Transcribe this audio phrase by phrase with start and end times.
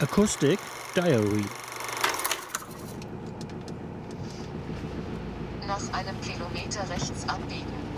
[0.00, 0.60] Acoustic
[0.94, 1.44] Diary
[5.66, 7.97] Nach einem Kilometer rechts abbiegen.